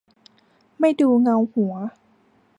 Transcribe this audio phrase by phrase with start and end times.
[0.79, 1.73] ไม่ดูเงาหัว